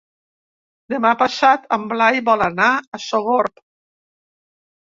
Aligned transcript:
Demà 0.93 1.11
passat 1.19 1.67
en 1.77 1.85
Blai 1.93 2.19
vol 2.31 2.47
anar 2.47 2.73
a 2.99 3.03
Sogorb. 3.09 3.65